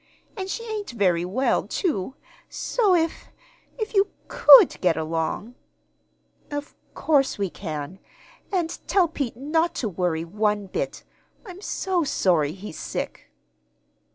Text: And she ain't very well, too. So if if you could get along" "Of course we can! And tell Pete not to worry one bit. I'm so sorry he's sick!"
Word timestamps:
And 0.35 0.49
she 0.49 0.63
ain't 0.67 0.89
very 0.89 1.23
well, 1.25 1.67
too. 1.67 2.15
So 2.49 2.95
if 2.95 3.27
if 3.77 3.93
you 3.93 4.07
could 4.27 4.81
get 4.81 4.97
along" 4.97 5.53
"Of 6.59 6.75
course 6.95 7.37
we 7.37 7.51
can! 7.51 7.99
And 8.51 8.79
tell 8.87 9.07
Pete 9.07 9.37
not 9.37 9.75
to 9.75 9.87
worry 9.87 10.25
one 10.25 10.65
bit. 10.65 11.03
I'm 11.45 11.61
so 11.61 12.03
sorry 12.03 12.53
he's 12.53 12.79
sick!" 12.79 13.31